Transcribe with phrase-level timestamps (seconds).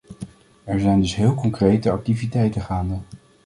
[0.63, 2.97] Er zijn dus heel concrete activiteiten gaande.